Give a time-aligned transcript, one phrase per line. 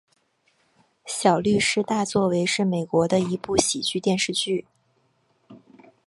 [1.05, 4.65] 小律师大作为是美国的一部喜剧电视剧。